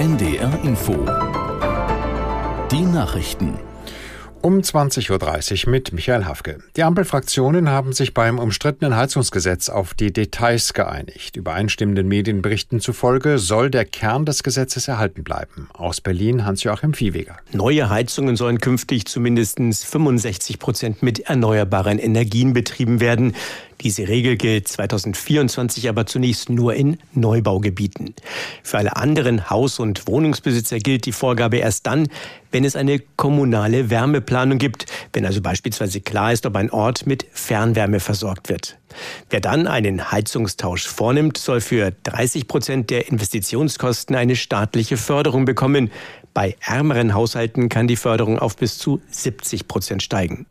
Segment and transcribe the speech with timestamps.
[0.00, 0.94] NDR Info.
[2.70, 3.58] Die Nachrichten.
[4.40, 6.60] Um 20.30 Uhr mit Michael Hafke.
[6.74, 11.36] Die Ampelfraktionen haben sich beim umstrittenen Heizungsgesetz auf die Details geeinigt.
[11.36, 15.68] Übereinstimmenden Medienberichten zufolge soll der Kern des Gesetzes erhalten bleiben.
[15.74, 17.36] Aus Berlin Hans-Joachim Viehweger.
[17.52, 23.34] Neue Heizungen sollen künftig zumindest 65 Prozent mit erneuerbaren Energien betrieben werden.
[23.80, 28.14] Diese Regel gilt 2024 aber zunächst nur in Neubaugebieten.
[28.62, 32.08] Für alle anderen Haus- und Wohnungsbesitzer gilt die Vorgabe erst dann,
[32.52, 37.24] wenn es eine kommunale Wärmeplanung gibt, wenn also beispielsweise klar ist, ob ein Ort mit
[37.32, 38.76] Fernwärme versorgt wird.
[39.30, 45.90] Wer dann einen Heizungstausch vornimmt, soll für 30 Prozent der Investitionskosten eine staatliche Förderung bekommen.
[46.34, 50.46] Bei ärmeren Haushalten kann die Förderung auf bis zu 70 Prozent steigen.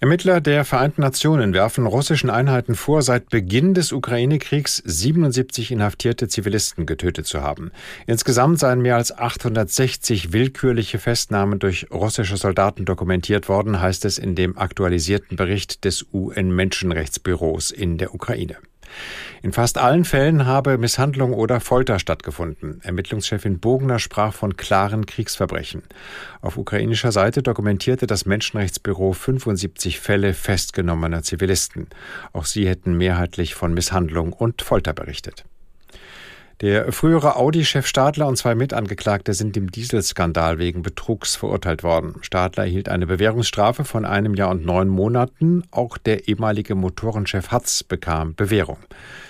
[0.00, 6.86] Ermittler der Vereinten Nationen werfen russischen Einheiten vor, seit Beginn des Ukraine-Kriegs 77 inhaftierte Zivilisten
[6.86, 7.72] getötet zu haben.
[8.06, 14.34] Insgesamt seien mehr als 860 willkürliche Festnahmen durch russische Soldaten dokumentiert worden, heißt es in
[14.34, 18.56] dem aktualisierten Bericht des UN-Menschenrechtsbüros in der Ukraine.
[19.42, 22.80] In fast allen Fällen habe Misshandlung oder Folter stattgefunden.
[22.82, 25.82] Ermittlungschefin Bogner sprach von klaren Kriegsverbrechen.
[26.40, 31.88] Auf ukrainischer Seite dokumentierte das Menschenrechtsbüro 75 Fälle festgenommener Zivilisten.
[32.32, 35.44] Auch sie hätten mehrheitlich von Misshandlung und Folter berichtet.
[36.62, 42.14] Der frühere Audi-Chef Stadler und zwei Mitangeklagte sind im Dieselskandal wegen Betrugs verurteilt worden.
[42.22, 45.64] Stadler erhielt eine Bewährungsstrafe von einem Jahr und neun Monaten.
[45.70, 48.78] Auch der ehemalige Motorenchef Hatz bekam Bewährung.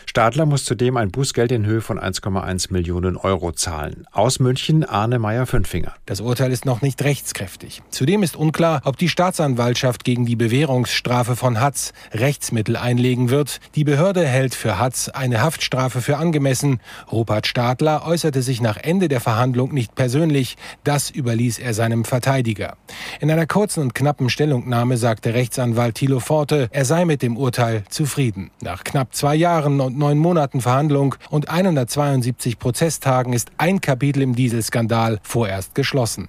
[0.09, 4.07] Stadler muss zudem ein Bußgeld in Höhe von 1,1 Millionen Euro zahlen.
[4.13, 5.93] Aus München Arne Meyer-Fünfinger.
[6.07, 7.83] Das Urteil ist noch nicht rechtskräftig.
[7.91, 13.61] Zudem ist unklar, ob die Staatsanwaltschaft gegen die Bewährungsstrafe von Hatz Rechtsmittel einlegen wird.
[13.75, 16.81] Die Behörde hält für Hatz eine Haftstrafe für angemessen.
[17.17, 20.57] Rupert Stadler äußerte sich nach Ende der Verhandlung nicht persönlich.
[20.85, 22.77] Das überließ er seinem Verteidiger.
[23.21, 27.85] In einer kurzen und knappen Stellungnahme sagte Rechtsanwalt Thilo Forte, er sei mit dem Urteil
[27.89, 28.51] zufrieden.
[28.61, 34.37] Nach knapp zwei Jahren und neun Monaten Verhandlung und 172 Prozesstagen ist ein Kapitel im
[34.37, 36.29] Dieselskandal vorerst geschlossen.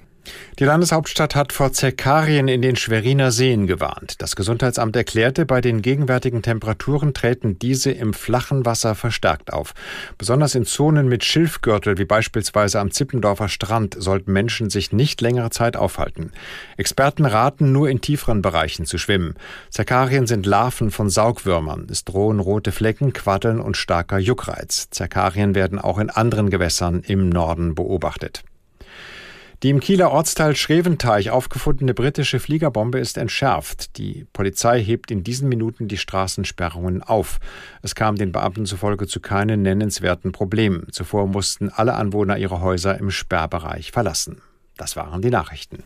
[0.59, 4.21] Die Landeshauptstadt hat vor Zerkarien in den Schweriner Seen gewarnt.
[4.21, 9.75] Das Gesundheitsamt erklärte, bei den gegenwärtigen Temperaturen treten diese im flachen Wasser verstärkt auf.
[10.17, 15.51] Besonders in Zonen mit Schilfgürtel, wie beispielsweise am Zippendorfer Strand, sollten Menschen sich nicht längere
[15.51, 16.31] Zeit aufhalten.
[16.75, 19.35] Experten raten, nur in tieferen Bereichen zu schwimmen.
[19.69, 21.87] Zerkarien sind Larven von Saugwürmern.
[21.91, 24.89] Es drohen rote Flecken, Quaddeln und starker Juckreiz.
[24.89, 28.43] Zerkarien werden auch in anderen Gewässern im Norden beobachtet.
[29.63, 33.97] Die im Kieler Ortsteil Schreventeich aufgefundene britische Fliegerbombe ist entschärft.
[33.97, 37.39] Die Polizei hebt in diesen Minuten die Straßensperrungen auf.
[37.81, 40.85] Es kam den Beamten zufolge zu keinen nennenswerten Problemen.
[40.91, 44.43] Zuvor mussten alle Anwohner ihre Häuser im Sperrbereich verlassen.
[44.77, 45.83] Das waren die Nachrichten.